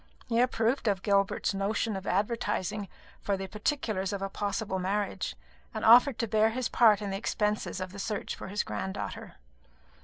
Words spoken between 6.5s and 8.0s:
part in the expenses of the